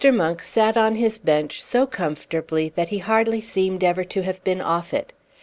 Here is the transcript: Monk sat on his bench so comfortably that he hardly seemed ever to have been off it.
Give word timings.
Monk 0.11 0.41
sat 0.41 0.75
on 0.77 0.95
his 0.95 1.19
bench 1.19 1.61
so 1.61 1.85
comfortably 1.85 2.69
that 2.75 2.89
he 2.89 2.97
hardly 2.97 3.39
seemed 3.39 3.83
ever 3.83 4.03
to 4.03 4.23
have 4.23 4.43
been 4.43 4.59
off 4.59 4.95
it. 4.95 5.13